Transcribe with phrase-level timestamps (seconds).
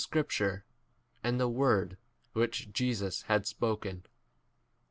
[0.03, 0.65] scripture
[1.23, 1.95] and the word
[2.33, 4.03] which Jesus had spoken.